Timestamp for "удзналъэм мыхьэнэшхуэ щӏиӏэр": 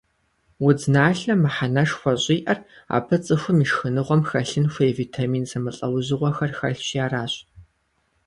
0.65-2.59